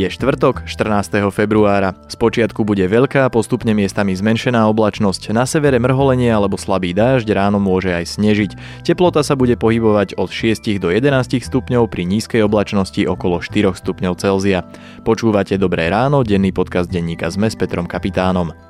Je 0.00 0.08
štvrtok, 0.08 0.64
14. 0.64 1.28
februára. 1.28 1.92
Spočiatku 2.08 2.64
bude 2.64 2.88
veľká, 2.88 3.28
postupne 3.28 3.76
miestami 3.76 4.16
zmenšená 4.16 4.64
oblačnosť, 4.72 5.28
na 5.36 5.44
severe 5.44 5.76
mrholenie 5.76 6.32
alebo 6.32 6.56
slabý 6.56 6.96
dážď, 6.96 7.36
ráno 7.36 7.60
môže 7.60 7.92
aj 7.92 8.16
snežiť. 8.16 8.56
Teplota 8.80 9.20
sa 9.20 9.36
bude 9.36 9.60
pohybovať 9.60 10.16
od 10.16 10.32
6 10.32 10.80
do 10.80 10.88
11 10.88 11.44
stupňov, 11.44 11.92
pri 11.92 12.08
nízkej 12.08 12.40
oblačnosti 12.40 13.04
okolo 13.04 13.44
4 13.44 13.76
stupňov 13.76 14.16
Celzia. 14.16 14.64
Počúvate 15.04 15.60
Dobré 15.60 15.92
ráno, 15.92 16.24
denný 16.24 16.48
podcast 16.56 16.88
denníka 16.88 17.28
sme 17.28 17.52
s 17.52 17.60
Petrom 17.60 17.84
Kapitánom. 17.84 18.69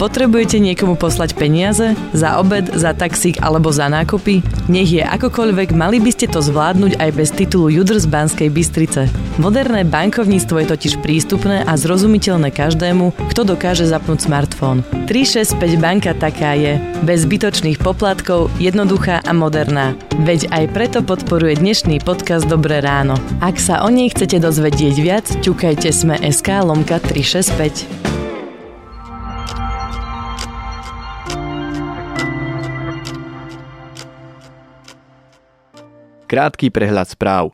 Potrebujete 0.00 0.56
niekomu 0.64 0.96
poslať 0.96 1.36
peniaze? 1.36 1.92
Za 2.16 2.40
obed, 2.40 2.72
za 2.72 2.96
taxík 2.96 3.36
alebo 3.44 3.68
za 3.68 3.84
nákupy? 3.92 4.40
Nech 4.72 4.88
je 4.88 5.04
akokoľvek, 5.04 5.76
mali 5.76 6.00
by 6.00 6.08
ste 6.08 6.24
to 6.24 6.40
zvládnuť 6.40 6.96
aj 6.96 7.10
bez 7.12 7.28
titulu 7.36 7.68
Judr 7.68 8.00
z 8.00 8.08
Banskej 8.08 8.48
Bystrice. 8.48 9.12
Moderné 9.36 9.84
bankovníctvo 9.84 10.56
je 10.64 10.66
totiž 10.72 11.04
prístupné 11.04 11.68
a 11.68 11.76
zrozumiteľné 11.76 12.48
každému, 12.48 13.12
kto 13.28 13.44
dokáže 13.44 13.84
zapnúť 13.84 14.24
smartfón. 14.24 14.80
365 15.04 15.76
banka 15.76 16.16
taká 16.16 16.56
je. 16.56 16.80
Bez 17.04 17.28
zbytočných 17.28 17.76
poplatkov, 17.84 18.48
jednoduchá 18.56 19.20
a 19.20 19.32
moderná. 19.36 20.00
Veď 20.24 20.48
aj 20.48 20.64
preto 20.72 20.98
podporuje 21.04 21.60
dnešný 21.60 22.00
podcast 22.00 22.48
Dobré 22.48 22.80
ráno. 22.80 23.20
Ak 23.44 23.60
sa 23.60 23.84
o 23.84 23.92
nej 23.92 24.08
chcete 24.08 24.40
dozvedieť 24.40 24.96
viac, 24.96 25.28
ťukajte 25.44 25.92
sme 25.92 26.16
SK 26.24 26.64
lomka 26.64 27.04
365. 27.04 27.99
Krátky 36.30 36.70
prehľad 36.70 37.10
správ. 37.10 37.50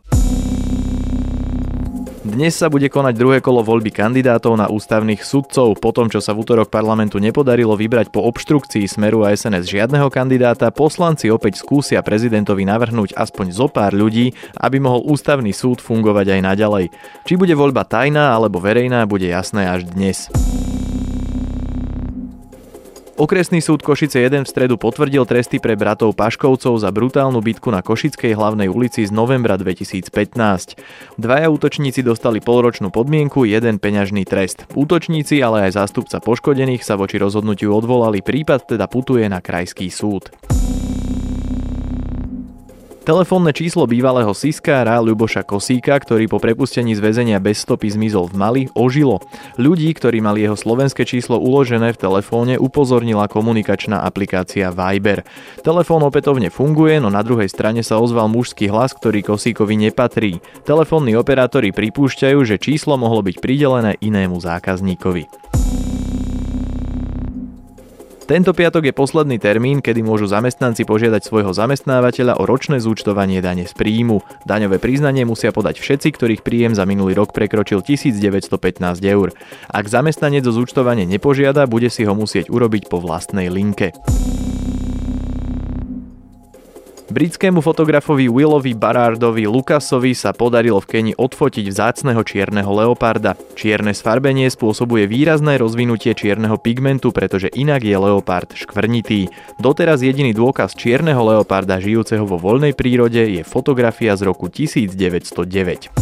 Dnes 2.21 2.53
sa 2.53 2.69
bude 2.69 2.93
konať 2.93 3.15
druhé 3.17 3.39
kolo 3.41 3.65
voľby 3.65 3.89
kandidátov 3.89 4.53
na 4.61 4.69
ústavných 4.69 5.25
sudcov. 5.25 5.81
Po 5.81 5.97
tom, 5.97 6.13
čo 6.13 6.21
sa 6.21 6.37
v 6.37 6.45
útorok 6.45 6.69
parlamentu 6.69 7.17
nepodarilo 7.17 7.73
vybrať 7.73 8.13
po 8.13 8.21
obštrukcii 8.29 8.85
Smeru 8.85 9.25
a 9.25 9.33
SNS 9.33 9.65
žiadneho 9.65 10.13
kandidáta, 10.13 10.69
poslanci 10.69 11.33
opäť 11.33 11.57
skúsia 11.65 12.05
prezidentovi 12.05 12.69
navrhnúť 12.69 13.17
aspoň 13.17 13.47
zo 13.57 13.73
pár 13.73 13.97
ľudí, 13.97 14.37
aby 14.61 14.77
mohol 14.77 15.09
ústavný 15.09 15.57
súd 15.57 15.81
fungovať 15.81 16.37
aj 16.37 16.41
naďalej. 16.45 16.85
Či 17.25 17.41
bude 17.41 17.57
voľba 17.57 17.89
tajná 17.89 18.37
alebo 18.37 18.61
verejná, 18.61 19.09
bude 19.09 19.25
jasné 19.25 19.73
až 19.73 19.89
dnes. 19.89 20.29
Okresný 23.17 23.65
súd 23.65 23.81
Košice 23.81 24.21
1 24.21 24.45
v 24.45 24.53
stredu 24.53 24.77
potvrdil 24.77 25.25
tresty 25.25 25.57
pre 25.57 25.73
bratov 25.73 26.13
Paškovcov 26.13 26.77
za 26.77 26.93
brutálnu 26.93 27.41
bitku 27.41 27.73
na 27.73 27.81
Košickej 27.81 28.37
hlavnej 28.37 28.69
ulici 28.69 29.09
z 29.09 29.09
novembra 29.09 29.57
2015. 29.57 30.37
Dvaja 31.17 31.49
útočníci 31.49 32.05
dostali 32.05 32.45
polročnú 32.45 32.93
podmienku, 32.93 33.49
jeden 33.49 33.81
peňažný 33.81 34.29
trest. 34.29 34.69
Útočníci, 34.77 35.41
ale 35.41 35.65
aj 35.65 35.81
zástupca 35.81 36.21
poškodených 36.21 36.85
sa 36.85 37.01
voči 37.01 37.17
rozhodnutiu 37.17 37.73
odvolali, 37.73 38.21
prípad 38.21 38.77
teda 38.77 38.85
putuje 38.85 39.25
na 39.33 39.41
krajský 39.41 39.89
súd. 39.89 40.29
Telefónne 43.07 43.55
číslo 43.55 43.87
bývalého 43.87 44.35
Siskára 44.35 44.99
Ľuboša 44.99 45.47
Kosíka, 45.47 45.95
ktorý 45.95 46.27
po 46.27 46.43
prepustení 46.43 46.91
z 46.91 46.99
väzenia 46.99 47.39
bez 47.39 47.63
stopy 47.63 47.95
zmizol 47.95 48.27
v 48.27 48.35
Mali, 48.35 48.63
ožilo. 48.75 49.23
Ľudí, 49.63 49.95
ktorí 49.95 50.19
mali 50.19 50.43
jeho 50.43 50.59
slovenské 50.59 51.07
číslo 51.07 51.39
uložené 51.39 51.95
v 51.95 52.03
telefóne, 52.03 52.59
upozornila 52.59 53.31
komunikačná 53.31 54.03
aplikácia 54.03 54.75
Viber. 54.75 55.23
Telefón 55.63 56.03
opätovne 56.03 56.51
funguje, 56.51 56.99
no 56.99 57.07
na 57.07 57.23
druhej 57.23 57.47
strane 57.47 57.87
sa 57.87 58.03
ozval 58.03 58.27
mužský 58.27 58.67
hlas, 58.75 58.91
ktorý 58.99 59.23
Kosíkovi 59.23 59.79
nepatrí. 59.87 60.43
Telefónni 60.67 61.15
operátori 61.15 61.71
pripúšťajú, 61.71 62.43
že 62.43 62.59
číslo 62.59 62.99
mohlo 62.99 63.23
byť 63.23 63.39
pridelené 63.39 64.03
inému 64.03 64.35
zákazníkovi. 64.43 65.56
Tento 68.27 68.51
piatok 68.51 68.91
je 68.91 68.95
posledný 68.95 69.39
termín, 69.39 69.79
kedy 69.79 70.03
môžu 70.03 70.27
zamestnanci 70.27 70.83
požiadať 70.83 71.23
svojho 71.23 71.55
zamestnávateľa 71.55 72.43
o 72.43 72.45
ročné 72.51 72.83
zúčtovanie 72.83 73.39
dane 73.39 73.71
z 73.71 73.75
príjmu. 73.79 74.19
Daňové 74.43 74.83
priznanie 74.83 75.23
musia 75.23 75.55
podať 75.55 75.79
všetci, 75.79 76.11
ktorých 76.11 76.43
príjem 76.43 76.75
za 76.75 76.83
minulý 76.91 77.15
rok 77.15 77.31
prekročil 77.31 77.87
1915 77.87 78.51
eur. 79.07 79.31
Ak 79.71 79.87
zamestnanec 79.87 80.43
o 80.43 80.51
zúčtovanie 80.51 81.07
nepožiada, 81.07 81.71
bude 81.71 81.87
si 81.87 82.03
ho 82.03 82.19
musieť 82.19 82.51
urobiť 82.51 82.91
po 82.91 82.99
vlastnej 82.99 83.47
linke. 83.47 83.95
Britskému 87.07 87.63
fotografovi 87.63 88.27
Willovi 88.27 88.75
Barardovi 88.75 89.47
Lukasovi 89.47 90.11
sa 90.11 90.35
podarilo 90.35 90.83
v 90.83 90.91
Keni 90.91 91.13
odfotiť 91.15 91.71
vzácneho 91.71 92.19
čierneho 92.27 92.67
leoparda. 92.67 93.39
Čierne 93.55 93.95
sfarbenie 93.95 94.51
spôsobuje 94.51 95.07
výrazné 95.07 95.55
rozvinutie 95.55 96.19
čierneho 96.19 96.59
pigmentu, 96.59 97.15
pretože 97.15 97.47
inak 97.55 97.87
je 97.87 97.95
leopard 97.95 98.51
škvrnitý. 98.59 99.31
Doteraz 99.63 100.03
jediný 100.03 100.35
dôkaz 100.35 100.75
čierneho 100.75 101.23
leoparda 101.23 101.79
žijúceho 101.79 102.27
vo 102.27 102.43
voľnej 102.43 102.75
prírode 102.75 103.23
je 103.23 103.47
fotografia 103.47 104.19
z 104.19 104.27
roku 104.27 104.51
1909. 104.51 105.95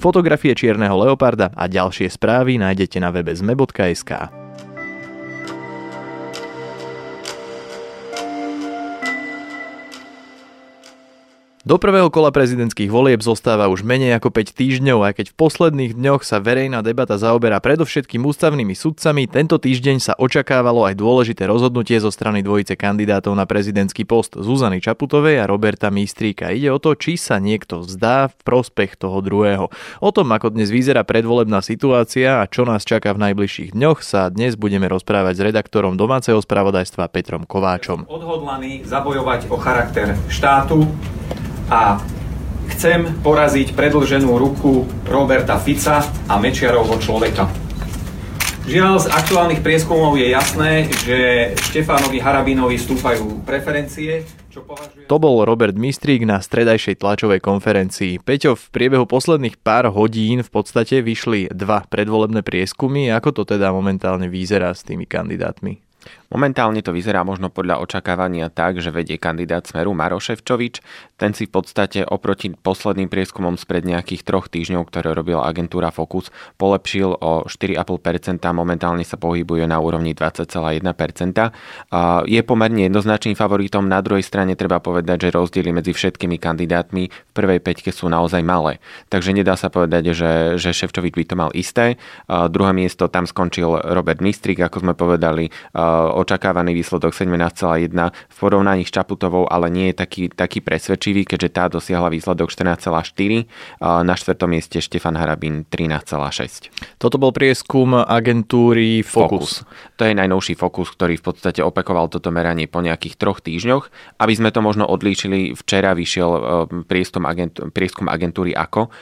Fotografie 0.00 0.56
čierneho 0.56 0.96
leoparda 0.96 1.52
a 1.52 1.68
ďalšie 1.68 2.08
správy 2.08 2.56
nájdete 2.56 2.96
na 2.96 3.12
webe 3.12 3.36
zme.sk. 3.36 4.41
Do 11.62 11.78
prvého 11.78 12.10
kola 12.10 12.34
prezidentských 12.34 12.90
volieb 12.90 13.22
zostáva 13.22 13.70
už 13.70 13.86
menej 13.86 14.18
ako 14.18 14.34
5 14.34 14.50
týždňov, 14.50 15.06
aj 15.06 15.12
keď 15.14 15.26
v 15.30 15.38
posledných 15.46 15.92
dňoch 15.94 16.26
sa 16.26 16.42
verejná 16.42 16.82
debata 16.82 17.14
zaoberá 17.14 17.62
predovšetkým 17.62 18.18
ústavnými 18.18 18.74
sudcami, 18.74 19.30
tento 19.30 19.62
týždeň 19.62 20.02
sa 20.02 20.18
očakávalo 20.18 20.90
aj 20.90 20.98
dôležité 20.98 21.46
rozhodnutie 21.46 22.02
zo 22.02 22.10
strany 22.10 22.42
dvojice 22.42 22.74
kandidátov 22.74 23.38
na 23.38 23.46
prezidentský 23.46 24.02
post 24.02 24.34
Zuzany 24.34 24.82
Čaputovej 24.82 25.38
a 25.38 25.46
Roberta 25.46 25.86
Mistríka. 25.94 26.50
Ide 26.50 26.74
o 26.74 26.82
to, 26.82 26.98
či 26.98 27.14
sa 27.14 27.38
niekto 27.38 27.86
zdá 27.86 28.26
v 28.26 28.42
prospech 28.42 28.98
toho 28.98 29.22
druhého. 29.22 29.70
O 30.02 30.10
tom, 30.10 30.34
ako 30.34 30.50
dnes 30.50 30.66
vyzerá 30.66 31.06
predvolebná 31.06 31.62
situácia 31.62 32.42
a 32.42 32.50
čo 32.50 32.66
nás 32.66 32.82
čaká 32.82 33.14
v 33.14 33.30
najbližších 33.30 33.70
dňoch, 33.70 34.02
sa 34.02 34.34
dnes 34.34 34.58
budeme 34.58 34.90
rozprávať 34.90 35.38
s 35.38 35.44
redaktorom 35.54 35.94
domáceho 35.94 36.42
spravodajstva 36.42 37.06
Petrom 37.06 37.46
Kováčom. 37.46 38.10
Odhodlaný 38.10 38.82
zabojovať 38.82 39.46
o 39.46 39.54
charakter 39.62 40.18
štátu, 40.26 40.90
a 41.72 41.96
chcem 42.76 43.08
poraziť 43.24 43.72
predlženú 43.72 44.28
ruku 44.36 44.84
Roberta 45.08 45.56
Fica 45.56 46.04
a 46.04 46.34
Mečiarovho 46.36 47.00
človeka. 47.00 47.48
Žiaľ, 48.62 48.94
z 49.02 49.06
aktuálnych 49.10 49.58
prieskumov 49.58 50.14
je 50.14 50.30
jasné, 50.30 50.86
že 51.02 51.50
Štefánovi 51.66 52.22
Harabinovi 52.22 52.78
stúpajú 52.78 53.42
preferencie, 53.42 54.22
čo 54.54 54.62
považuje... 54.62 55.10
To 55.10 55.18
bol 55.18 55.42
Robert 55.42 55.74
Mistrík 55.74 56.22
na 56.22 56.38
stredajšej 56.38 57.02
tlačovej 57.02 57.42
konferencii. 57.42 58.22
Peťo, 58.22 58.54
v 58.54 58.64
priebehu 58.70 59.02
posledných 59.02 59.58
pár 59.58 59.90
hodín 59.90 60.46
v 60.46 60.50
podstate 60.52 61.02
vyšli 61.02 61.50
dva 61.50 61.82
predvolebné 61.90 62.46
prieskumy. 62.46 63.10
Ako 63.10 63.34
to 63.34 63.42
teda 63.42 63.74
momentálne 63.74 64.30
vyzerá 64.30 64.70
s 64.70 64.86
tými 64.86 65.10
kandidátmi? 65.10 65.82
Momentálne 66.32 66.80
to 66.80 66.96
vyzerá 66.96 67.28
možno 67.28 67.52
podľa 67.52 67.84
očakávania 67.84 68.48
tak, 68.48 68.80
že 68.80 68.88
vedie 68.88 69.20
kandidát 69.20 69.68
Smeru 69.68 69.92
Maroševčovič. 69.92 70.80
Ten 71.20 71.36
si 71.36 71.44
v 71.44 71.52
podstate 71.60 72.08
oproti 72.08 72.56
posledným 72.56 73.12
prieskumom 73.12 73.60
spred 73.60 73.84
nejakých 73.84 74.24
troch 74.24 74.48
týždňov, 74.48 74.88
ktoré 74.88 75.12
robila 75.12 75.44
agentúra 75.44 75.92
Focus, 75.92 76.32
polepšil 76.56 77.20
o 77.20 77.44
4,5%, 77.44 78.40
momentálne 78.56 79.04
sa 79.04 79.20
pohybuje 79.20 79.68
na 79.68 79.76
úrovni 79.76 80.16
20,1%. 80.16 80.80
Je 82.24 82.40
pomerne 82.40 82.88
jednoznačným 82.88 83.36
favoritom, 83.36 83.84
na 83.84 84.00
druhej 84.00 84.24
strane 84.24 84.56
treba 84.56 84.80
povedať, 84.80 85.28
že 85.28 85.36
rozdiely 85.36 85.68
medzi 85.68 85.92
všetkými 85.92 86.40
kandidátmi 86.40 87.12
v 87.12 87.32
prvej 87.36 87.60
peťke 87.60 87.92
sú 87.92 88.08
naozaj 88.08 88.40
malé. 88.40 88.80
Takže 89.12 89.36
nedá 89.36 89.52
sa 89.60 89.68
povedať, 89.68 90.16
že, 90.16 90.56
že 90.56 90.72
Ševčovič 90.72 91.12
by 91.12 91.24
to 91.28 91.36
mal 91.36 91.50
isté. 91.52 92.00
Druhé 92.26 92.72
miesto 92.72 93.12
tam 93.12 93.28
skončil 93.28 93.68
Robert 93.92 94.24
Mistrik, 94.24 94.64
ako 94.64 94.80
sme 94.80 94.96
povedali, 94.96 95.52
očakávaný 96.22 96.78
výsledok 96.78 97.12
17,1 97.12 97.90
v 98.14 98.36
porovnaní 98.38 98.86
s 98.86 98.94
Čaputovou, 98.94 99.50
ale 99.50 99.68
nie 99.68 99.90
je 99.90 99.94
taký, 99.98 100.22
taký 100.30 100.62
presvedčivý, 100.62 101.26
keďže 101.26 101.48
tá 101.50 101.64
dosiahla 101.66 102.08
výsledok 102.08 102.48
14,4. 102.48 103.44
Na 103.82 104.14
štvrtom 104.14 104.48
mieste 104.48 104.78
Štefan 104.78 105.18
Harabín 105.18 105.66
13,6. 105.66 106.70
Toto 107.02 107.16
bol 107.18 107.34
prieskum 107.34 107.98
agentúry 107.98 109.02
Focus. 109.02 109.66
Focus. 109.66 109.98
To 109.98 110.02
je 110.06 110.14
najnovší 110.14 110.54
Focus, 110.54 110.88
ktorý 110.94 111.18
v 111.18 111.24
podstate 111.24 111.60
opakoval 111.60 112.06
toto 112.06 112.30
meranie 112.30 112.70
po 112.70 112.78
nejakých 112.78 113.18
troch 113.18 113.42
týždňoch. 113.42 113.90
Aby 114.22 114.32
sme 114.38 114.50
to 114.54 114.62
možno 114.62 114.86
odlíčili, 114.86 115.58
včera 115.58 115.92
vyšiel 115.92 116.30
e, 116.30 116.40
prieskum, 116.86 117.26
agent, 117.26 117.58
prieskum 117.74 118.06
agentúry 118.06 118.54
AKO. 118.54 118.92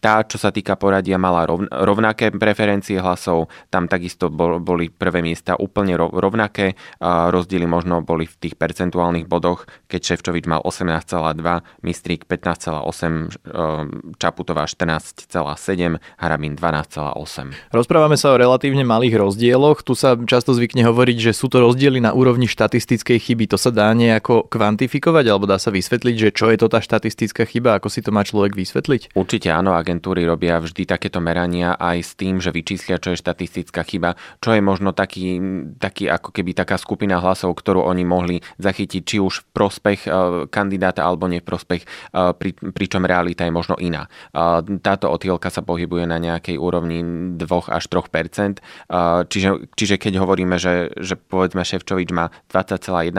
Tá, 0.00 0.14
čo 0.24 0.40
sa 0.40 0.48
týka 0.48 0.80
poradia, 0.80 1.20
mala 1.20 1.44
rovnaké 1.84 2.32
preferencie 2.32 2.96
hlasov. 2.96 3.52
Tam 3.68 3.84
takisto 3.84 4.32
boli 4.32 4.88
prvé 4.88 5.20
miesta 5.20 5.52
úplne 5.60 6.00
rovnaké, 6.24 6.80
rozdiely 7.04 7.68
možno 7.68 8.00
boli 8.00 8.24
v 8.24 8.36
tých 8.40 8.56
percentuálnych 8.56 9.28
bodoch, 9.28 9.68
keď 9.92 10.16
Ševčovič 10.16 10.48
mal 10.48 10.64
18,2, 10.64 11.84
Mistrík 11.84 12.24
15,8, 12.24 14.16
Čaputová 14.16 14.64
14,7, 14.64 16.00
Harabín 16.16 16.56
12,8. 16.56 17.52
Rozprávame 17.68 18.16
sa 18.16 18.32
o 18.32 18.40
relatívne 18.40 18.86
malých 18.88 19.20
rozdieloch. 19.20 19.84
Tu 19.84 19.92
sa 19.92 20.16
často 20.16 20.56
zvykne 20.56 20.86
hovoriť, 20.88 21.30
že 21.30 21.32
sú 21.36 21.52
to 21.52 21.60
rozdiely 21.60 22.00
na 22.00 22.16
úrovni 22.16 22.48
štatistickej 22.48 23.18
chyby. 23.20 23.44
To 23.52 23.60
sa 23.60 23.68
dá 23.68 23.92
nejako 23.92 24.48
kvantifikovať 24.48 25.24
alebo 25.28 25.44
dá 25.44 25.60
sa 25.60 25.68
vysvetliť, 25.74 26.16
že 26.16 26.28
čo 26.32 26.48
je 26.48 26.56
to 26.56 26.70
tá 26.70 26.78
štatistická 26.80 27.44
chyba, 27.44 27.76
ako 27.76 27.90
si 27.90 28.00
to 28.00 28.14
má 28.14 28.22
človek 28.24 28.56
vysvetliť? 28.56 29.12
Určite 29.18 29.50
áno, 29.50 29.74
agentúry 29.74 30.22
robia 30.24 30.62
vždy 30.62 30.86
takéto 30.86 31.18
merania 31.18 31.74
aj 31.74 31.98
s 32.00 32.12
tým, 32.14 32.38
že 32.38 32.54
vyčíslia, 32.54 33.02
čo 33.02 33.12
je 33.12 33.20
štatistická 33.20 33.82
chyba, 33.82 34.14
čo 34.38 34.54
je 34.54 34.62
možno 34.62 34.94
taký, 34.94 35.42
taký 35.82 36.06
ako 36.16 36.30
keby 36.30 36.54
taká 36.54 36.78
skupina 36.78 37.18
hlasov, 37.18 37.54
ktorú 37.58 37.82
oni 37.84 38.04
mohli 38.06 38.36
zachytiť 38.58 39.02
či 39.02 39.16
už 39.18 39.42
v 39.42 39.46
prospech 39.50 40.00
e, 40.06 40.10
kandidáta 40.48 41.02
alebo 41.02 41.26
nie 41.26 41.42
v 41.42 41.48
prospech, 41.48 41.82
e, 41.84 41.86
pri, 42.34 42.50
pričom 42.54 43.02
realita 43.04 43.44
je 43.44 43.52
možno 43.52 43.74
iná. 43.78 44.06
E, 44.06 44.78
táto 44.80 45.10
odchýlka 45.10 45.50
sa 45.50 45.60
pohybuje 45.60 46.06
na 46.06 46.22
nejakej 46.22 46.56
úrovni 46.56 47.02
2 47.36 47.44
až 47.70 47.84
3 47.90 49.26
čiže, 49.28 49.50
čiže 49.74 49.96
keď 49.98 50.22
hovoríme, 50.22 50.56
že, 50.60 50.94
že 50.98 51.18
povedzme 51.18 51.66
Ševčovič 51.66 52.10
má 52.14 52.30
20,1 52.50 53.12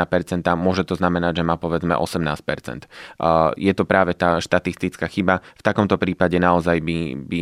môže 0.56 0.88
to 0.88 0.96
znamenať, 0.96 1.42
že 1.42 1.48
má 1.48 1.56
povedzme 1.60 1.96
18% 1.98 2.88
Je 3.58 3.74
to 3.74 3.84
práve 3.84 4.14
tá 4.16 4.40
štatistická 4.40 5.08
chyba. 5.10 5.42
V 5.60 5.64
takomto 5.66 6.00
prípade 6.00 6.38
naozaj 6.38 6.80
by, 6.82 6.98
by, 7.18 7.40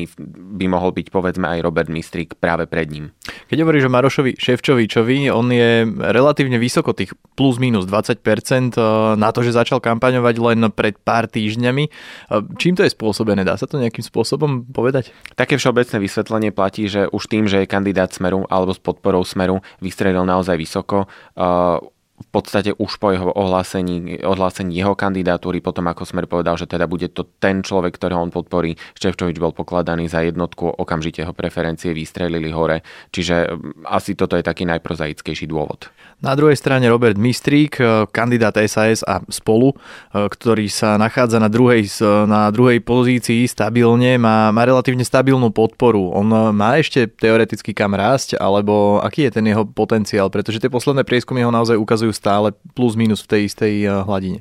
by 0.60 0.66
mohol 0.70 0.96
byť 0.96 1.08
povedzme 1.10 1.46
aj 1.46 1.60
Robert 1.66 1.90
Mistrik 1.92 2.38
práve 2.38 2.66
pred 2.66 2.90
ním. 2.90 3.06
Keď 3.50 3.58
hovoríš 3.64 3.88
o 3.88 3.94
Marošovi 3.94 4.32
Ševčovičovi, 4.40 5.30
on 5.34 5.50
je 5.50 5.84
relatívne 6.00 6.56
vysoko, 6.62 6.94
tých 6.94 7.12
plus 7.34 7.58
minus 7.58 7.90
20% 7.90 8.22
eh, 8.22 8.84
na 9.18 9.30
to, 9.34 9.42
že 9.42 9.58
začal 9.58 9.82
kampaňovať 9.82 10.36
len 10.40 10.60
pred 10.72 10.96
pár 11.02 11.26
týždňami. 11.28 11.84
Eh, 11.90 12.42
čím 12.62 12.78
to 12.78 12.86
je 12.86 12.94
spôsobené? 12.94 13.42
Dá 13.44 13.58
sa 13.58 13.66
to 13.66 13.82
nejakým 13.82 14.06
spôsobom 14.06 14.64
povedať? 14.70 15.10
Také 15.34 15.58
všeobecné 15.58 15.98
vysvetlenie 16.00 16.52
platí, 16.54 16.86
že 16.88 17.10
už 17.10 17.28
tým, 17.28 17.50
že 17.50 17.66
je 17.66 17.68
kandidát 17.68 18.14
Smeru 18.14 18.46
alebo 18.48 18.72
s 18.72 18.80
podporou 18.80 19.26
Smeru 19.26 19.60
vystrelil 19.82 20.24
naozaj 20.24 20.56
vysoko, 20.56 21.10
eh, 21.36 21.93
v 22.24 22.28
podstate 22.32 22.72
už 22.74 22.98
po 22.98 23.12
jeho 23.12 23.30
ohlásení, 23.36 24.24
ohlásení 24.24 24.80
jeho 24.80 24.96
kandidatúry, 24.96 25.60
potom 25.60 25.92
ako 25.92 26.08
Smer 26.08 26.26
povedal, 26.26 26.56
že 26.56 26.66
teda 26.66 26.88
bude 26.88 27.12
to 27.12 27.28
ten 27.44 27.60
človek, 27.60 28.00
ktorého 28.00 28.24
on 28.24 28.32
podporí, 28.32 28.80
Števčovič 28.96 29.38
bol 29.38 29.52
pokladaný 29.52 30.08
za 30.08 30.24
jednotku, 30.24 30.80
okamžite 30.80 31.28
ho 31.28 31.36
preferencie 31.36 31.92
vystrelili 31.92 32.50
hore, 32.50 32.82
čiže 33.12 33.52
asi 33.86 34.16
toto 34.16 34.40
je 34.40 34.44
taký 34.48 34.64
najprozaickejší 34.64 35.46
dôvod. 35.52 35.92
Na 36.24 36.40
druhej 36.40 36.56
strane 36.56 36.88
Robert 36.88 37.20
Mistrík, 37.20 37.84
e, 37.84 38.08
kandidát 38.08 38.56
SAS 38.64 39.04
a 39.04 39.20
spolu, 39.28 39.76
e, 39.76 40.24
ktorý 40.32 40.72
sa 40.72 40.96
nachádza 40.96 41.36
na 41.36 41.52
druhej, 41.52 41.84
na 42.24 42.48
druhej 42.48 42.80
pozícii 42.80 43.44
stabilne, 43.44 44.16
má, 44.16 44.48
má 44.56 44.64
relatívne 44.64 45.04
stabilnú 45.04 45.52
podporu. 45.52 46.16
On 46.16 46.24
e, 46.32 46.56
má 46.56 46.80
ešte 46.80 47.12
teoreticky 47.12 47.76
kam 47.76 47.92
rásť, 47.92 48.40
alebo 48.40 49.04
aký 49.04 49.28
je 49.28 49.36
ten 49.36 49.44
jeho 49.44 49.68
potenciál, 49.68 50.32
pretože 50.32 50.64
tie 50.64 50.72
posledné 50.72 51.04
prieskumy 51.04 51.44
ho 51.44 51.52
naozaj 51.52 51.76
ukazujú 51.76 52.13
stále 52.14 52.56
plus 52.78 52.96
minus 52.96 53.26
v 53.26 53.30
tej 53.36 53.42
istej 53.52 53.74
eh, 53.84 53.90
hladine. 54.06 54.40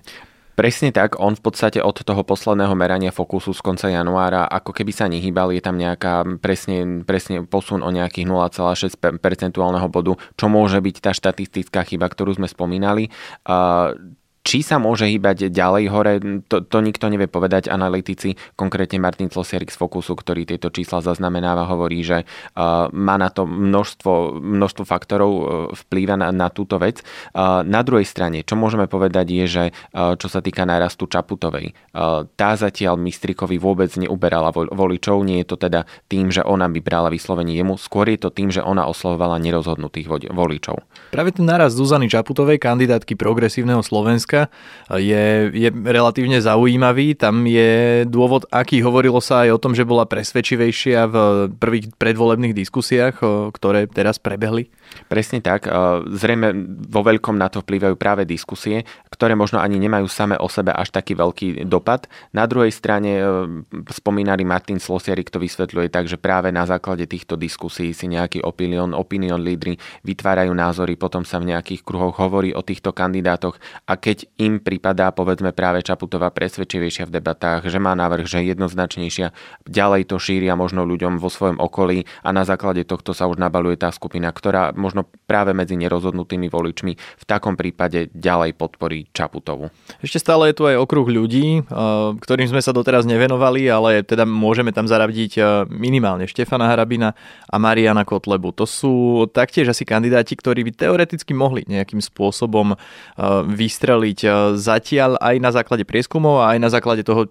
Presne 0.52 0.92
tak, 0.92 1.16
on 1.16 1.32
v 1.32 1.40
podstate 1.48 1.80
od 1.80 1.96
toho 1.96 2.20
posledného 2.28 2.76
merania 2.76 3.08
fokusu 3.08 3.56
z 3.56 3.64
konca 3.64 3.88
januára 3.88 4.44
ako 4.44 4.76
keby 4.76 4.92
sa 4.92 5.08
nehýbal, 5.08 5.48
je 5.48 5.64
tam 5.64 5.80
nejaká 5.80 6.28
presne, 6.44 7.08
presne 7.08 7.48
posun 7.48 7.80
o 7.80 7.88
nejakých 7.88 8.28
0,6 8.28 9.00
percentuálneho 9.16 9.88
bodu, 9.88 10.12
čo 10.36 10.52
môže 10.52 10.76
byť 10.76 10.96
tá 11.00 11.16
štatistická 11.16 11.88
chyba, 11.88 12.04
ktorú 12.04 12.36
sme 12.36 12.52
spomínali. 12.52 13.08
Či 14.52 14.60
sa 14.60 14.76
môže 14.76 15.08
hýbať 15.08 15.48
ďalej 15.48 15.84
hore, 15.88 16.20
to, 16.44 16.60
to 16.60 16.84
nikto 16.84 17.08
nevie 17.08 17.24
povedať. 17.24 17.72
Analytici, 17.72 18.36
konkrétne 18.52 19.00
Martin 19.00 19.32
Tlosierik 19.32 19.72
z 19.72 19.80
Fokusu, 19.80 20.12
ktorý 20.12 20.44
tieto 20.44 20.68
čísla 20.68 21.00
zaznamenáva, 21.00 21.64
hovorí, 21.64 22.04
že 22.04 22.28
uh, 22.28 22.84
má 22.92 23.16
na 23.16 23.32
to 23.32 23.48
množstvo, 23.48 24.44
množstvo 24.44 24.84
faktorov 24.84 25.30
uh, 25.32 25.44
vplýva 25.72 26.20
na, 26.20 26.28
na 26.36 26.52
túto 26.52 26.76
vec. 26.76 27.00
Uh, 27.32 27.64
na 27.64 27.80
druhej 27.80 28.04
strane, 28.04 28.44
čo 28.44 28.52
môžeme 28.52 28.84
povedať 28.84 29.32
je, 29.32 29.44
že 29.48 29.64
uh, 29.72 30.20
čo 30.20 30.28
sa 30.28 30.44
týka 30.44 30.68
nárastu 30.68 31.08
Čaputovej, 31.08 31.72
uh, 31.72 32.28
tá 32.36 32.52
zatiaľ 32.52 33.00
Mistrikovi 33.00 33.56
vôbec 33.56 33.88
neuberala 33.96 34.52
voličov, 34.52 35.24
nie 35.24 35.40
je 35.40 35.48
to 35.48 35.56
teda 35.56 35.88
tým, 36.12 36.28
že 36.28 36.44
ona 36.44 36.68
by 36.68 36.84
brala 36.84 37.08
vyslovenie 37.08 37.56
jemu, 37.56 37.80
skôr 37.80 38.04
je 38.12 38.20
to 38.20 38.28
tým, 38.28 38.52
že 38.52 38.60
ona 38.60 38.84
oslovovala 38.84 39.40
nerozhodnutých 39.40 40.28
voličov. 40.28 40.76
Práve 41.08 41.32
ten 41.32 41.48
nárast 41.48 41.80
Zuzany 41.80 42.12
Čaputovej, 42.12 42.60
kandidátky 42.60 43.16
progresívneho 43.16 43.80
Slovenska, 43.80 44.41
Je, 44.92 45.52
je 45.52 45.68
relatívne 45.70 46.38
zaujímavý. 46.38 47.14
Tam 47.18 47.44
je 47.44 48.04
dôvod, 48.08 48.46
aký 48.48 48.80
hovorilo 48.80 49.20
sa 49.20 49.46
aj 49.46 49.50
o 49.56 49.62
tom, 49.62 49.72
že 49.72 49.88
bola 49.88 50.08
presvedčivejšia 50.08 51.00
v 51.08 51.16
prvých 51.56 51.94
predvolebných 51.96 52.54
diskusiách, 52.56 53.20
ktoré 53.54 53.88
teraz 53.88 54.20
prebehli. 54.22 54.68
Presne 55.08 55.40
tak. 55.40 55.64
Zrejme 56.12 56.52
vo 56.88 57.00
veľkom 57.00 57.40
na 57.40 57.48
to 57.48 57.64
vplývajú 57.64 57.96
práve 57.96 58.28
diskusie, 58.28 58.84
ktoré 59.08 59.32
možno 59.32 59.56
ani 59.56 59.80
nemajú 59.80 60.04
same 60.04 60.36
o 60.36 60.48
sebe 60.52 60.68
až 60.68 60.92
taký 60.92 61.16
veľký 61.16 61.64
dopad. 61.64 62.08
Na 62.36 62.44
druhej 62.44 62.68
strane 62.72 63.24
spomínaný 63.88 64.44
Martin 64.44 64.76
Slosiarik 64.76 65.32
to 65.32 65.40
vysvetľuje 65.40 65.88
tak, 65.88 66.12
že 66.12 66.20
práve 66.20 66.52
na 66.52 66.68
základe 66.68 67.08
týchto 67.08 67.40
diskusí 67.40 67.96
si 67.96 68.04
nejaký 68.04 68.44
opinion, 68.44 68.92
opinion 68.92 69.40
lídry 69.40 69.80
vytvárajú 70.04 70.52
názory, 70.52 71.00
potom 71.00 71.24
sa 71.24 71.40
v 71.40 71.56
nejakých 71.56 71.80
kruhoch 71.88 72.20
hovorí 72.20 72.52
o 72.52 72.60
týchto 72.60 72.92
kandidátoch 72.92 73.56
a 73.88 73.96
keď 73.96 74.28
im 74.40 74.58
pripadá 74.58 75.12
povedzme 75.12 75.52
práve 75.52 75.84
Čaputová 75.84 76.32
presvedčivejšia 76.32 77.04
v 77.04 77.14
debatách, 77.20 77.68
že 77.68 77.76
má 77.76 77.92
návrh, 77.92 78.24
že 78.24 78.40
je 78.40 78.56
jednoznačnejšia, 78.56 79.30
ďalej 79.68 80.08
to 80.08 80.16
šíria 80.16 80.56
možno 80.56 80.88
ľuďom 80.88 81.20
vo 81.20 81.28
svojom 81.28 81.60
okolí 81.60 82.08
a 82.24 82.32
na 82.32 82.48
základe 82.48 82.88
tohto 82.88 83.12
sa 83.12 83.28
už 83.28 83.36
nabaluje 83.36 83.76
tá 83.76 83.92
skupina, 83.92 84.32
ktorá 84.32 84.72
možno 84.72 85.04
práve 85.28 85.52
medzi 85.52 85.76
nerozhodnutými 85.76 86.48
voličmi 86.48 86.92
v 86.96 87.24
takom 87.28 87.60
prípade 87.60 88.08
ďalej 88.16 88.56
podporí 88.56 89.12
Čaputovu. 89.12 89.68
Ešte 90.00 90.18
stále 90.18 90.50
je 90.50 90.56
tu 90.56 90.64
aj 90.64 90.80
okruh 90.80 91.04
ľudí, 91.04 91.60
eh, 91.60 91.64
ktorým 92.16 92.48
sme 92.48 92.64
sa 92.64 92.72
doteraz 92.72 93.04
nevenovali, 93.04 93.68
ale 93.68 94.00
teda 94.00 94.24
môžeme 94.24 94.72
tam 94.72 94.88
zaradiť 94.88 95.32
eh, 95.36 95.44
minimálne 95.68 96.24
Štefana 96.24 96.72
Harabina 96.72 97.12
a 97.52 97.56
Mariana 97.60 98.08
Kotlebu. 98.08 98.56
To 98.56 98.64
sú 98.64 99.24
taktiež 99.28 99.70
asi 99.70 99.84
kandidáti, 99.84 100.34
ktorí 100.34 100.64
by 100.66 100.72
teoreticky 100.72 101.36
mohli 101.36 101.68
nejakým 101.68 102.00
spôsobom 102.00 102.72
eh, 102.72 102.78
vystreliť 103.44 104.21
zatiaľ 104.56 105.18
aj 105.18 105.36
na 105.42 105.50
základe 105.50 105.82
prieskumov 105.82 106.42
a 106.42 106.54
aj 106.54 106.58
na 106.62 106.70
základe 106.70 107.02
toho, 107.02 107.28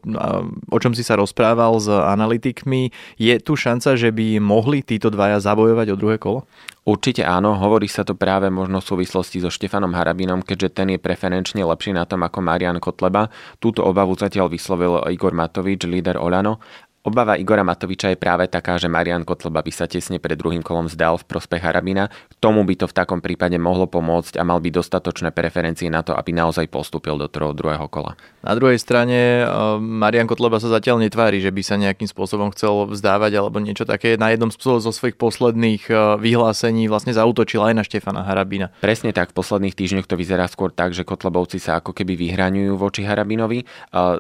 o 0.68 0.78
čom 0.78 0.92
si 0.92 1.02
sa 1.02 1.16
rozprával 1.16 1.80
s 1.80 1.88
analytikmi. 1.88 2.92
Je 3.16 3.36
tu 3.40 3.56
šanca, 3.56 3.96
že 3.96 4.12
by 4.12 4.38
mohli 4.44 4.84
títo 4.84 5.08
dvaja 5.08 5.40
zabojovať 5.40 5.88
o 5.92 6.00
druhé 6.00 6.20
kolo? 6.20 6.44
Určite 6.82 7.22
áno, 7.22 7.54
hovorí 7.62 7.86
sa 7.86 8.02
to 8.02 8.18
práve 8.18 8.50
možno 8.50 8.82
v 8.82 8.90
súvislosti 8.90 9.38
so 9.38 9.54
Štefanom 9.54 9.94
Harabinom, 9.94 10.42
keďže 10.42 10.70
ten 10.74 10.90
je 10.90 11.00
preferenčne 11.00 11.62
lepší 11.62 11.94
na 11.94 12.10
tom 12.10 12.26
ako 12.26 12.42
Marian 12.42 12.82
Kotleba. 12.82 13.30
Túto 13.62 13.86
obavu 13.86 14.18
zatiaľ 14.18 14.50
vyslovil 14.50 14.98
Igor 15.14 15.38
Matovič, 15.38 15.86
líder 15.86 16.18
Olano 16.18 16.58
Obava 17.02 17.34
Igora 17.34 17.66
Matoviča 17.66 18.14
je 18.14 18.18
práve 18.22 18.46
taká, 18.46 18.78
že 18.78 18.86
Marian 18.86 19.26
Kotleba 19.26 19.66
by 19.66 19.74
sa 19.74 19.90
tesne 19.90 20.22
pred 20.22 20.38
druhým 20.38 20.62
kolom 20.62 20.86
zdal 20.86 21.18
v 21.18 21.26
prospech 21.26 21.58
Harabina. 21.58 22.14
K 22.30 22.34
tomu 22.38 22.62
by 22.62 22.78
to 22.78 22.86
v 22.86 22.94
takom 22.94 23.26
prípade 23.26 23.58
mohlo 23.58 23.90
pomôcť 23.90 24.38
a 24.38 24.46
mal 24.46 24.62
by 24.62 24.70
dostatočné 24.70 25.34
preferencie 25.34 25.90
na 25.90 26.06
to, 26.06 26.14
aby 26.14 26.30
naozaj 26.30 26.70
postúpil 26.70 27.18
do 27.18 27.26
toho 27.26 27.58
druhého 27.58 27.90
kola. 27.90 28.14
Na 28.46 28.54
druhej 28.54 28.78
strane 28.78 29.42
eh, 29.42 29.46
Marian 29.82 30.30
Kotleba 30.30 30.62
sa 30.62 30.70
zatiaľ 30.70 31.02
netvári, 31.02 31.42
že 31.42 31.50
by 31.50 31.62
sa 31.66 31.82
nejakým 31.82 32.06
spôsobom 32.06 32.54
chcel 32.54 32.86
vzdávať 32.94 33.34
alebo 33.34 33.58
niečo 33.58 33.82
také. 33.82 34.14
Na 34.14 34.30
jednom 34.30 34.54
zo 34.54 34.78
svojich 34.94 35.18
posledných 35.18 35.90
eh, 35.90 35.98
vyhlásení 36.22 36.86
vlastne 36.86 37.18
zautočil 37.18 37.66
aj 37.66 37.82
na 37.82 37.82
Štefana 37.82 38.22
Harabina. 38.22 38.70
Presne 38.78 39.10
tak, 39.10 39.34
v 39.34 39.42
posledných 39.42 39.74
týždňoch 39.74 40.06
to 40.06 40.22
vyzerá 40.22 40.46
skôr 40.46 40.70
tak, 40.70 40.94
že 40.94 41.02
Kotlebovci 41.02 41.58
sa 41.58 41.82
ako 41.82 41.98
keby 41.98 42.14
vyhraňujú 42.14 42.78
voči 42.78 43.02
Harabinovi. 43.10 43.66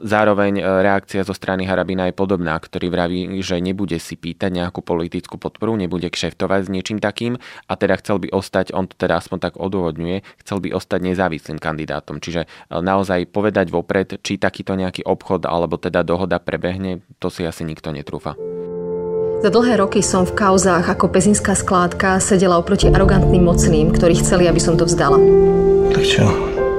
Zároveň 0.01 0.57
eh, 0.57 0.65
reakcia 0.65 1.21
zo 1.21 1.37
strany 1.37 1.69
Harabina 1.69 2.09
je 2.09 2.17
podobná 2.17 2.57
ktorý 2.71 2.87
vraví, 2.87 3.19
že 3.43 3.59
nebude 3.59 3.99
si 3.99 4.15
pýtať 4.15 4.47
nejakú 4.47 4.79
politickú 4.79 5.35
podporu, 5.35 5.75
nebude 5.75 6.07
kšeftovať 6.07 6.65
s 6.65 6.69
niečím 6.71 7.03
takým 7.03 7.35
a 7.67 7.73
teda 7.75 7.99
chcel 7.99 8.23
by 8.23 8.31
ostať, 8.31 8.71
on 8.71 8.87
to 8.87 8.95
teda 8.95 9.19
aspoň 9.19 9.51
tak 9.51 9.53
odôvodňuje, 9.59 10.23
chcel 10.39 10.63
by 10.63 10.71
ostať 10.71 10.99
nezávislým 11.03 11.59
kandidátom. 11.59 12.23
Čiže 12.23 12.47
e, 12.47 12.79
naozaj 12.79 13.27
povedať 13.27 13.67
vopred, 13.67 14.23
či 14.23 14.39
takýto 14.39 14.79
nejaký 14.79 15.03
obchod 15.03 15.43
alebo 15.43 15.75
teda 15.75 16.07
dohoda 16.07 16.39
prebehne, 16.39 17.03
to 17.19 17.27
si 17.27 17.43
asi 17.43 17.67
nikto 17.67 17.91
netrúfa. 17.91 18.39
Za 19.41 19.49
dlhé 19.49 19.81
roky 19.81 20.05
som 20.05 20.23
v 20.23 20.37
kauzách 20.37 20.85
ako 20.85 21.09
pezinská 21.09 21.57
skládka 21.57 22.21
sedela 22.21 22.61
oproti 22.61 22.87
arogantným 22.87 23.41
mocným, 23.41 23.89
ktorí 23.89 24.21
chceli, 24.21 24.45
aby 24.45 24.61
som 24.61 24.77
to 24.77 24.85
vzdala. 24.85 25.17
Tak 25.91 26.05
čo, 26.05 26.23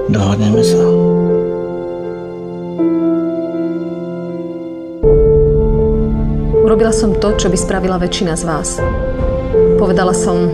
dohodneme 0.08 0.62
sa. 0.62 1.21
Urobila 6.62 6.94
som 6.94 7.18
to, 7.18 7.34
čo 7.34 7.50
by 7.50 7.58
spravila 7.58 7.98
väčšina 7.98 8.38
z 8.38 8.46
vás. 8.46 8.78
Povedala 9.82 10.14
som 10.14 10.46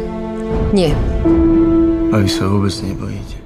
nie. 0.72 0.88
A 2.08 2.24
vy 2.24 2.28
sa 2.32 2.48
vôbec 2.48 2.72
nebojíte. 2.80 3.36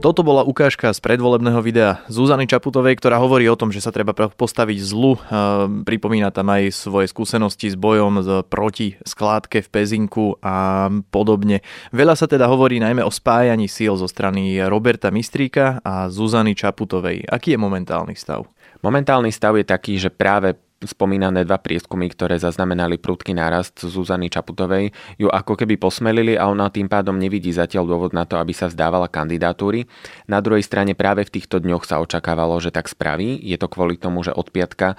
Toto 0.00 0.24
bola 0.24 0.40
ukážka 0.40 0.88
z 0.88 1.04
predvolebného 1.04 1.60
videa 1.60 2.00
Zuzany 2.08 2.48
Čaputovej, 2.48 2.96
ktorá 2.96 3.20
hovorí 3.20 3.44
o 3.52 3.58
tom, 3.60 3.68
že 3.68 3.84
sa 3.84 3.92
treba 3.92 4.16
postaviť 4.16 4.78
zlu. 4.80 5.20
Pripomína 5.84 6.32
tam 6.32 6.48
aj 6.48 6.72
svoje 6.72 7.12
skúsenosti 7.12 7.68
s 7.68 7.76
bojom 7.76 8.24
proti 8.48 8.96
skládke 9.04 9.60
v 9.60 9.68
Pezinku 9.68 10.40
a 10.40 10.88
podobne. 11.12 11.60
Veľa 11.92 12.16
sa 12.16 12.24
teda 12.24 12.48
hovorí 12.48 12.80
najmä 12.80 13.04
o 13.04 13.12
spájaní 13.12 13.68
síl 13.68 14.00
zo 14.00 14.08
strany 14.08 14.56
Roberta 14.64 15.12
Mistríka 15.12 15.84
a 15.84 16.08
Zuzany 16.08 16.56
Čaputovej. 16.56 17.28
Aký 17.28 17.52
je 17.52 17.60
momentálny 17.60 18.16
stav? 18.16 18.48
Momentálny 18.80 19.28
stav 19.28 19.60
je 19.60 19.66
taký, 19.66 20.00
že 20.00 20.08
práve 20.08 20.56
spomínané 20.78 21.42
dva 21.42 21.58
prieskumy, 21.58 22.06
ktoré 22.06 22.38
zaznamenali 22.38 23.02
prudký 23.02 23.34
nárast 23.34 23.82
Zuzany 23.82 24.30
Čaputovej, 24.30 24.94
ju 25.18 25.26
ako 25.26 25.58
keby 25.58 25.74
posmelili 25.74 26.38
a 26.38 26.46
ona 26.46 26.70
tým 26.70 26.86
pádom 26.86 27.18
nevidí 27.18 27.50
zatiaľ 27.50 27.90
dôvod 27.90 28.14
na 28.14 28.22
to, 28.22 28.38
aby 28.38 28.54
sa 28.54 28.70
vzdávala 28.70 29.10
kandidatúry. 29.10 29.90
Na 30.30 30.38
druhej 30.38 30.62
strane 30.62 30.94
práve 30.94 31.26
v 31.26 31.34
týchto 31.34 31.58
dňoch 31.58 31.82
sa 31.82 31.98
očakávalo, 31.98 32.62
že 32.62 32.70
tak 32.70 32.86
spraví. 32.86 33.42
Je 33.42 33.58
to 33.58 33.66
kvôli 33.66 33.98
tomu, 33.98 34.22
že 34.22 34.30
od 34.30 34.54
piatka 34.54 34.94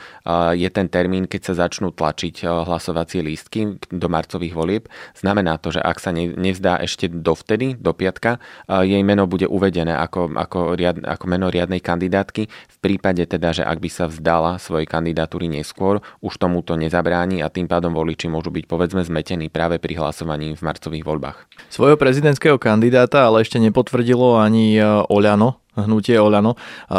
je 0.51 0.67
ten 0.67 0.91
termín, 0.91 1.31
keď 1.31 1.51
sa 1.51 1.67
začnú 1.67 1.95
tlačiť 1.95 2.43
hlasovacie 2.43 3.23
lístky 3.23 3.79
do 3.87 4.07
marcových 4.11 4.53
volieb. 4.55 4.83
Znamená 5.15 5.55
to, 5.63 5.71
že 5.71 5.79
ak 5.79 5.97
sa 6.03 6.11
nevzdá 6.11 6.83
ešte 6.83 7.07
dovtedy, 7.07 7.79
do 7.79 7.95
piatka, 7.95 8.43
jej 8.67 8.99
meno 9.05 9.31
bude 9.31 9.47
uvedené 9.47 9.95
ako, 9.95 10.35
ako, 10.35 10.59
riad, 10.75 11.07
ako 11.07 11.23
meno 11.31 11.47
riadnej 11.47 11.79
kandidátky. 11.79 12.51
V 12.51 12.77
prípade 12.83 13.23
teda, 13.23 13.55
že 13.55 13.63
ak 13.63 13.79
by 13.79 13.89
sa 13.91 14.05
vzdala 14.11 14.59
svojej 14.59 14.87
kandidatúry 14.87 15.47
neskôr, 15.69 16.01
už 16.25 16.41
tomuto 16.41 16.73
nezabráni 16.73 17.45
a 17.45 17.53
tým 17.53 17.69
pádom 17.69 17.93
voliči 17.93 18.25
môžu 18.25 18.49
byť 18.49 18.65
povedzme 18.65 19.05
zmetení 19.05 19.53
práve 19.53 19.77
pri 19.77 20.01
hlasovaní 20.01 20.57
v 20.57 20.65
marcových 20.65 21.05
voľbách. 21.05 21.37
Svojho 21.69 21.93
prezidentského 21.93 22.57
kandidáta 22.57 23.29
ale 23.29 23.45
ešte 23.45 23.61
nepotvrdilo 23.61 24.41
ani 24.41 24.81
e, 24.81 25.05
Oľano, 25.05 25.61
hnutie 25.77 26.17
Oľano. 26.17 26.57
E, 26.57 26.97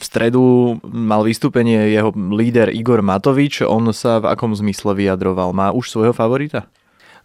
v 0.00 0.02
stredu 0.02 0.80
mal 0.88 1.28
vystúpenie 1.28 1.92
jeho 1.92 2.08
líder 2.16 2.72
Igor 2.72 3.04
Matovič. 3.04 3.60
On 3.68 3.84
sa 3.92 4.24
v 4.24 4.32
akom 4.32 4.56
zmysle 4.56 4.96
vyjadroval? 4.96 5.52
Má 5.52 5.76
už 5.76 5.92
svojho 5.92 6.16
favorita? 6.16 6.72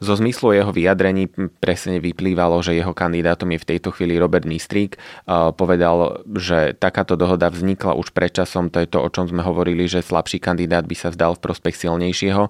Zo 0.03 0.13
zmyslu 0.19 0.51
jeho 0.51 0.71
vyjadrení 0.75 1.31
presne 1.63 2.03
vyplývalo, 2.03 2.59
že 2.59 2.75
jeho 2.75 2.91
kandidátom 2.91 3.51
je 3.55 3.59
v 3.63 3.69
tejto 3.75 3.95
chvíli 3.95 4.19
Robert 4.19 4.43
Nistrík. 4.43 4.99
Povedal, 5.55 6.27
že 6.35 6.75
takáto 6.75 7.15
dohoda 7.15 7.47
vznikla 7.47 7.95
už 7.95 8.11
predčasom, 8.11 8.67
to 8.67 8.83
je 8.83 8.87
to, 8.91 8.99
o 8.99 9.09
čom 9.09 9.31
sme 9.31 9.39
hovorili, 9.39 9.87
že 9.87 10.03
slabší 10.03 10.43
kandidát 10.43 10.83
by 10.83 10.95
sa 10.99 11.09
vzdal 11.15 11.39
v 11.39 11.43
prospech 11.47 11.75
silnejšieho. 11.79 12.43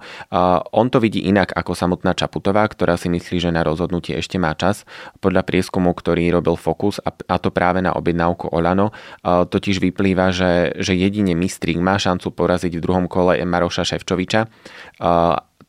On 0.74 0.88
to 0.90 0.98
vidí 0.98 1.22
inak 1.26 1.54
ako 1.54 1.78
samotná 1.78 2.18
Čaputová, 2.18 2.66
ktorá 2.66 2.98
si 2.98 3.14
myslí, 3.14 3.38
že 3.38 3.54
na 3.54 3.62
rozhodnutie 3.62 4.18
ešte 4.18 4.42
má 4.42 4.58
čas. 4.58 4.84
Podľa 5.22 5.46
prieskumu, 5.46 5.94
ktorý 5.94 6.34
robil 6.34 6.58
Focus, 6.58 6.98
a 7.04 7.36
to 7.38 7.54
práve 7.54 7.82
na 7.86 7.94
objednávku 7.94 8.50
Olano, 8.50 8.90
totiž 9.24 9.78
vyplýva, 9.80 10.34
že, 10.34 10.74
že 10.82 10.98
jedine 10.98 11.38
Mistrík 11.38 11.78
má 11.78 12.02
šancu 12.02 12.34
poraziť 12.34 12.74
v 12.78 12.84
druhom 12.84 13.06
kole 13.06 13.38
Maroša 13.38 13.86
Ševčoviča 13.86 14.50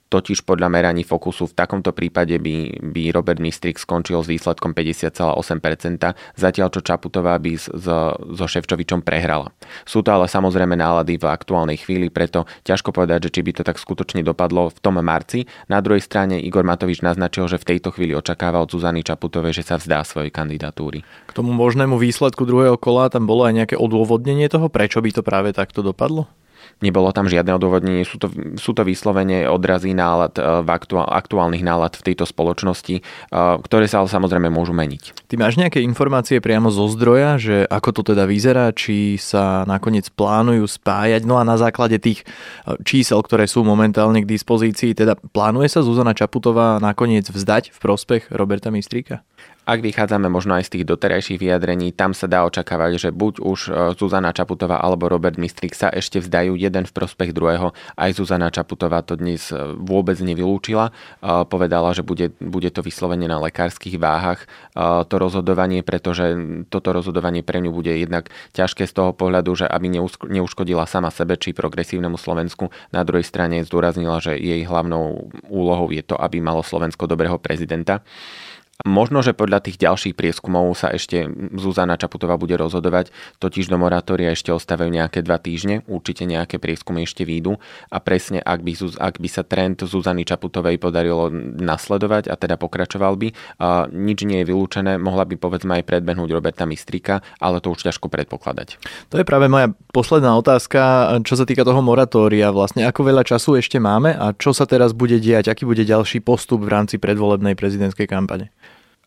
Totiž 0.06 0.46
podľa 0.46 0.70
meraní 0.70 1.02
Fokusu 1.02 1.50
v 1.50 1.58
takomto 1.58 1.90
prípade 1.90 2.38
by, 2.38 2.78
by 2.94 3.02
Robert 3.10 3.42
Mistrik 3.42 3.74
skončil 3.74 4.22
s 4.22 4.30
výsledkom 4.30 4.70
50,8%, 4.70 6.38
zatiaľ 6.38 6.68
čo 6.70 6.80
Čaputová 6.80 7.34
by 7.42 7.52
s, 7.58 7.66
so 7.74 8.46
Ševčovičom 8.46 9.02
prehrala. 9.02 9.50
Sú 9.82 10.06
to 10.06 10.14
ale 10.14 10.30
samozrejme 10.30 10.78
nálady 10.78 11.18
v 11.18 11.26
aktuálnej 11.26 11.82
chvíli, 11.82 12.06
preto 12.06 12.46
ťažko 12.62 12.94
povedať, 12.94 13.26
že 13.26 13.34
či 13.34 13.40
by 13.42 13.50
to 13.58 13.62
tak 13.66 13.82
skutočne 13.82 14.22
dopadlo 14.22 14.70
v 14.70 14.78
tom 14.78 15.02
marci. 15.02 15.50
Na 15.66 15.82
druhej 15.82 16.06
strane 16.06 16.38
Igor 16.38 16.62
Matovič 16.62 17.02
naznačil, 17.02 17.50
že 17.50 17.58
v 17.58 17.74
tejto 17.74 17.90
chvíli 17.90 18.14
očakáva 18.14 18.62
od 18.62 18.70
Zuzany 18.70 19.02
Čaputovej, 19.02 19.58
že 19.58 19.66
sa 19.66 19.74
vzdá 19.74 20.06
svojej 20.06 20.30
kandidatúry. 20.30 21.02
K 21.02 21.32
tomu 21.34 21.50
možnému 21.50 21.98
výsledku 21.98 22.46
druhého 22.46 22.78
kola 22.78 23.10
tam 23.10 23.26
bolo 23.26 23.42
aj 23.42 23.54
nejaké 23.58 23.76
odôvodnenie 23.76 24.46
toho, 24.46 24.70
prečo 24.70 25.02
by 25.02 25.10
to 25.10 25.26
práve 25.26 25.50
takto 25.50 25.82
dopadlo? 25.82 26.30
Nebolo 26.84 27.08
tam 27.10 27.24
žiadne 27.26 27.56
odôvodnenie, 27.56 28.04
sú 28.04 28.20
to, 28.20 28.28
sú 28.60 28.76
to 28.76 28.84
vyslovene 28.84 29.48
odrazy 29.48 29.96
nálad 29.96 30.36
e, 30.36 30.42
v 30.62 30.68
aktuál, 30.68 31.08
aktuálnych 31.08 31.64
nálad 31.64 31.96
v 31.96 32.12
tejto 32.12 32.28
spoločnosti, 32.28 33.00
e, 33.00 33.02
ktoré 33.32 33.88
sa 33.88 34.04
ale 34.04 34.12
samozrejme 34.12 34.52
môžu 34.52 34.76
meniť. 34.76 35.26
Ty 35.26 35.34
máš 35.40 35.56
nejaké 35.56 35.80
informácie 35.80 36.38
priamo 36.44 36.68
zo 36.68 36.84
zdroja, 36.92 37.40
že 37.40 37.64
ako 37.64 37.90
to 37.96 38.02
teda 38.12 38.28
vyzerá, 38.28 38.70
či 38.76 39.16
sa 39.16 39.64
nakoniec 39.64 40.12
plánujú 40.12 40.68
spájať, 40.68 41.24
no 41.24 41.40
a 41.40 41.48
na 41.48 41.56
základe 41.56 41.96
tých 41.96 42.22
e, 42.22 42.76
čísel, 42.84 43.24
ktoré 43.24 43.48
sú 43.48 43.64
momentálne 43.64 44.20
k 44.20 44.28
dispozícii, 44.28 44.92
teda 44.92 45.16
plánuje 45.32 45.72
sa 45.72 45.80
Zuzana 45.80 46.12
Čaputová 46.12 46.76
nakoniec 46.76 47.26
vzdať 47.26 47.72
v 47.72 47.78
prospech 47.80 48.28
Roberta 48.30 48.68
Mistríka? 48.68 49.24
Ak 49.66 49.82
vychádzame 49.82 50.30
možno 50.30 50.54
aj 50.54 50.70
z 50.70 50.78
tých 50.78 50.84
doterajších 50.86 51.42
vyjadrení, 51.42 51.90
tam 51.90 52.14
sa 52.14 52.30
dá 52.30 52.46
očakávať, 52.46 53.02
že 53.02 53.08
buď 53.10 53.42
už 53.42 53.60
e, 53.66 53.70
Zuzana 53.98 54.30
Čaputová 54.30 54.78
alebo 54.78 55.10
Robert 55.10 55.42
Mistrik 55.42 55.74
sa 55.74 55.90
ešte 55.90 56.22
vzdajú 56.22 56.54
jeden 56.54 56.86
v 56.86 56.94
prospech 56.94 57.34
druhého. 57.34 57.74
Aj 57.98 58.10
Zuzana 58.14 58.54
Čaputová 58.54 59.02
to 59.02 59.18
dnes 59.18 59.50
e, 59.50 59.58
vôbec 59.74 60.22
nevylúčila. 60.22 60.94
E, 61.18 61.42
povedala, 61.50 61.90
že 61.98 62.06
bude, 62.06 62.30
bude 62.38 62.70
to 62.70 62.78
vyslovene 62.86 63.26
na 63.26 63.42
lekárskych 63.42 63.98
váhach 63.98 64.46
to 65.08 65.14
rozhodovanie, 65.18 65.82
pretože 65.82 66.36
toto 66.70 66.92
rozhodovanie 66.94 67.42
pre 67.42 67.58
ňu 67.58 67.74
bude 67.74 67.90
jednak 67.90 68.28
ťažké 68.52 68.86
z 68.86 68.92
toho 68.92 69.10
pohľadu, 69.16 69.64
že 69.64 69.66
aby 69.66 69.88
neuškodila 70.30 70.84
sama 70.86 71.10
sebe 71.10 71.34
či 71.40 71.56
progresívnemu 71.56 72.14
Slovensku. 72.14 72.70
Na 72.92 73.02
druhej 73.02 73.26
strane 73.26 73.64
zdôraznila, 73.66 74.22
že 74.22 74.36
jej 74.36 74.62
hlavnou 74.68 75.32
úlohou 75.48 75.90
je 75.90 76.04
to, 76.04 76.14
aby 76.14 76.38
malo 76.38 76.60
Slovensko 76.60 77.08
dobrého 77.08 77.40
prezidenta. 77.40 78.04
Možno, 78.84 79.24
že 79.24 79.32
podľa 79.32 79.64
tých 79.64 79.80
ďalších 79.80 80.12
prieskumov 80.12 80.68
sa 80.76 80.92
ešte 80.92 81.24
Zuzana 81.56 81.96
Čaputová 81.96 82.36
bude 82.36 82.60
rozhodovať, 82.60 83.08
totiž 83.40 83.72
do 83.72 83.80
moratória 83.80 84.36
ešte 84.36 84.52
ostávajú 84.52 84.92
nejaké 84.92 85.24
dva 85.24 85.40
týždne, 85.40 85.80
určite 85.88 86.28
nejaké 86.28 86.60
prieskumy 86.60 87.08
ešte 87.08 87.24
výjdu 87.24 87.56
a 87.88 87.96
presne 88.04 88.44
ak 88.44 88.60
by, 88.60 88.76
ak 89.00 89.16
by 89.16 89.28
sa 89.32 89.48
trend 89.48 89.80
Zuzany 89.80 90.28
Čaputovej 90.28 90.76
podarilo 90.76 91.32
nasledovať 91.56 92.28
a 92.28 92.36
teda 92.36 92.60
pokračoval 92.60 93.16
by, 93.16 93.28
a 93.56 93.88
nič 93.88 94.28
nie 94.28 94.44
je 94.44 94.52
vylúčené, 94.52 95.00
mohla 95.00 95.24
by 95.24 95.40
povedzme 95.40 95.80
aj 95.80 95.88
predbehnúť 95.88 96.36
Roberta 96.36 96.68
Mistrika, 96.68 97.24
ale 97.40 97.64
to 97.64 97.72
už 97.72 97.80
ťažko 97.80 98.12
predpokladať. 98.12 98.76
To 99.08 99.16
je 99.16 99.24
práve 99.24 99.48
moja 99.48 99.72
posledná 99.88 100.36
otázka, 100.36 101.16
čo 101.24 101.32
sa 101.32 101.48
týka 101.48 101.64
toho 101.64 101.80
moratória. 101.80 102.52
Vlastne 102.52 102.84
ako 102.84 103.08
veľa 103.08 103.24
času 103.24 103.56
ešte 103.56 103.80
máme 103.80 104.12
a 104.12 104.36
čo 104.36 104.52
sa 104.52 104.68
teraz 104.68 104.92
bude 104.92 105.16
diať, 105.16 105.48
aký 105.48 105.64
bude 105.64 105.80
ďalší 105.80 106.20
postup 106.20 106.60
v 106.60 106.76
rámci 106.76 107.00
predvolebnej 107.00 107.56
prezidentskej 107.56 108.04
kampane? 108.04 108.52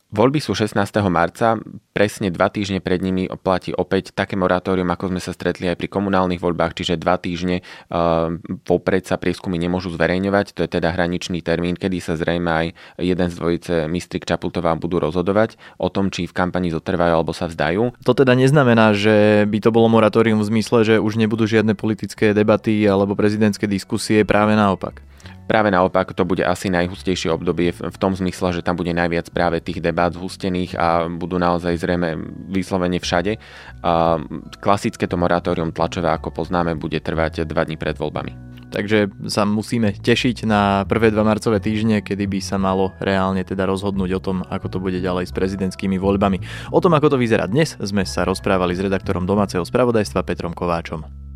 Voľby 0.09 0.41
sú 0.41 0.57
16. 0.57 0.73
marca, 1.13 1.61
presne 1.93 2.33
dva 2.33 2.49
týždne 2.49 2.81
pred 2.81 2.97
nimi 2.97 3.29
platí 3.45 3.69
opäť 3.77 4.09
také 4.09 4.33
moratórium, 4.33 4.89
ako 4.89 5.13
sme 5.13 5.21
sa 5.21 5.37
stretli 5.37 5.69
aj 5.69 5.77
pri 5.77 5.85
komunálnych 5.85 6.41
voľbách, 6.41 6.81
čiže 6.81 6.97
dva 6.97 7.21
týždne 7.21 7.61
uh, 7.61 8.33
popred 8.65 9.05
sa 9.05 9.21
prieskumy 9.21 9.61
nemôžu 9.61 9.93
zverejňovať, 9.93 10.57
to 10.57 10.65
je 10.65 10.69
teda 10.81 10.97
hraničný 10.97 11.45
termín, 11.45 11.77
kedy 11.77 12.01
sa 12.01 12.17
zrejme 12.17 12.49
aj 12.49 12.65
jeden 12.97 13.27
z 13.29 13.35
dvojice 13.37 13.73
Mistrik 13.85 14.25
Čaputová 14.25 14.73
budú 14.81 14.97
rozhodovať 14.97 15.61
o 15.77 15.93
tom, 15.93 16.09
či 16.09 16.25
v 16.25 16.33
kampani 16.33 16.73
zotrvajú 16.73 17.13
alebo 17.13 17.29
sa 17.29 17.45
vzdajú. 17.45 18.01
To 18.01 18.17
teda 18.17 18.33
neznamená, 18.33 18.97
že 18.97 19.45
by 19.45 19.61
to 19.61 19.69
bolo 19.69 19.93
moratórium 19.93 20.41
v 20.41 20.49
zmysle, 20.57 20.89
že 20.89 20.95
už 20.97 21.21
nebudú 21.21 21.45
žiadne 21.45 21.77
politické 21.77 22.33
debaty 22.33 22.81
alebo 22.89 23.13
prezidentské 23.13 23.69
diskusie, 23.69 24.25
práve 24.25 24.57
naopak. 24.57 25.05
Práve 25.49 25.73
naopak 25.73 26.13
to 26.13 26.29
bude 26.29 26.45
asi 26.45 26.69
najhustejšie 26.69 27.33
obdobie 27.33 27.73
v 27.73 27.97
tom 27.97 28.13
zmysle, 28.13 28.53
že 28.53 28.61
tam 28.61 28.77
bude 28.77 28.93
najviac 28.93 29.33
práve 29.33 29.57
tých 29.57 29.81
debát 29.81 30.13
zhustených 30.13 30.77
a 30.77 31.09
budú 31.09 31.41
naozaj 31.41 31.73
zrejme 31.73 32.21
vyslovene 32.53 33.01
všade. 33.01 33.41
Klasické 34.61 35.09
to 35.09 35.17
moratórium 35.17 35.73
tlačové, 35.73 36.13
ako 36.13 36.29
poznáme, 36.29 36.77
bude 36.77 37.01
trvať 37.01 37.49
dva 37.49 37.65
dní 37.65 37.81
pred 37.81 37.97
voľbami. 37.97 38.61
Takže 38.69 39.09
sa 39.25 39.49
musíme 39.49 39.97
tešiť 39.97 40.45
na 40.45 40.85
prvé 40.85 41.09
dva 41.09 41.25
marcové 41.25 41.57
týždne, 41.57 42.05
kedy 42.05 42.29
by 42.29 42.39
sa 42.45 42.61
malo 42.61 42.93
reálne 43.01 43.41
teda 43.41 43.65
rozhodnúť 43.65 44.21
o 44.21 44.21
tom, 44.21 44.45
ako 44.45 44.69
to 44.69 44.77
bude 44.77 45.01
ďalej 45.01 45.25
s 45.25 45.33
prezidentskými 45.33 45.97
voľbami. 45.97 46.69
O 46.69 46.77
tom, 46.77 46.93
ako 46.93 47.17
to 47.17 47.17
vyzerá 47.17 47.49
dnes, 47.49 47.73
sme 47.81 48.05
sa 48.05 48.21
rozprávali 48.29 48.77
s 48.77 48.85
redaktorom 48.85 49.25
domáceho 49.25 49.65
spravodajstva 49.65 50.21
Petrom 50.21 50.53
Kováčom. 50.53 51.28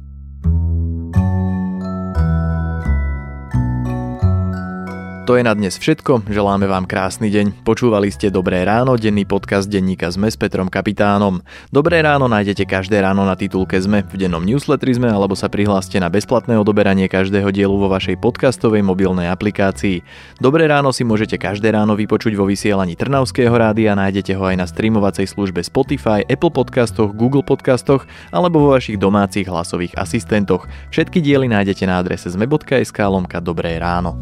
To 5.24 5.40
je 5.40 5.44
na 5.48 5.56
dnes 5.56 5.80
všetko, 5.80 6.28
želáme 6.28 6.68
vám 6.68 6.84
krásny 6.84 7.32
deň. 7.32 7.64
Počúvali 7.64 8.12
ste 8.12 8.28
Dobré 8.28 8.68
ráno, 8.68 9.00
denný 9.00 9.24
podcast 9.24 9.72
denníka 9.72 10.12
ZME 10.12 10.28
s 10.28 10.36
Petrom 10.36 10.68
Kapitánom. 10.68 11.40
Dobré 11.72 12.04
ráno 12.04 12.28
nájdete 12.28 12.68
každé 12.68 13.00
ráno 13.00 13.24
na 13.24 13.40
titulke 13.40 13.80
ZME, 13.80 14.04
v 14.12 14.20
dennom 14.20 14.44
newsletteri 14.44 14.92
ZME 14.92 15.16
alebo 15.16 15.32
sa 15.32 15.48
prihláste 15.48 15.96
na 16.04 16.12
bezplatné 16.12 16.60
odoberanie 16.60 17.08
každého 17.08 17.56
dielu 17.56 17.72
vo 17.72 17.88
vašej 17.88 18.20
podcastovej 18.20 18.84
mobilnej 18.84 19.32
aplikácii. 19.32 20.04
Dobré 20.44 20.68
ráno 20.68 20.92
si 20.92 21.08
môžete 21.08 21.40
každé 21.40 21.72
ráno 21.72 21.96
vypočuť 21.96 22.36
vo 22.36 22.44
vysielaní 22.44 23.00
Trnavského 23.00 23.56
rádia, 23.56 23.96
nájdete 23.96 24.36
ho 24.36 24.44
aj 24.44 24.60
na 24.60 24.68
streamovacej 24.68 25.32
službe 25.32 25.64
Spotify, 25.64 26.28
Apple 26.28 26.52
podcastoch, 26.52 27.16
Google 27.16 27.48
podcastoch 27.48 28.04
alebo 28.36 28.60
vo 28.60 28.76
vašich 28.76 29.00
domácich 29.00 29.48
hlasových 29.48 29.96
asistentoch. 29.96 30.68
Všetky 30.92 31.24
diely 31.24 31.48
nájdete 31.48 31.88
na 31.88 32.04
adrese 32.04 32.28
zme.sk 32.28 33.00
lomka 33.08 33.40
Dobré 33.40 33.80
ráno. 33.80 34.20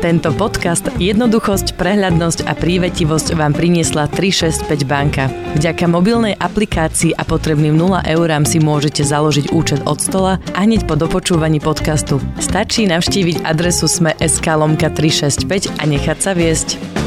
Tento 0.00 0.30
podcast 0.36 0.88
Jednoduchosť, 0.96 1.76
prehľadnosť 1.76 2.48
a 2.48 2.52
prívetivosť 2.56 3.36
vám 3.36 3.56
priniesla 3.56 4.08
365 4.12 4.84
banka. 4.84 5.32
Vďaka 5.56 5.84
mobilnej 5.88 6.36
aplikácii 6.36 7.16
a 7.16 7.22
potrebným 7.24 7.74
0 7.76 8.04
eurám 8.04 8.44
si 8.44 8.60
môžete 8.60 9.00
založiť 9.04 9.52
účet 9.52 9.80
od 9.88 9.98
stola 9.98 10.36
a 10.52 10.58
hneď 10.64 10.84
po 10.84 10.94
dopočúvaní 10.94 11.58
podcastu. 11.58 12.20
Stačí 12.38 12.84
navštíviť 12.84 13.42
adresu 13.42 13.88
sme.sk 13.88 14.46
lomka 14.54 14.92
365 14.92 15.80
a 15.80 15.82
nechať 15.88 16.18
sa 16.20 16.32
viesť. 16.36 16.99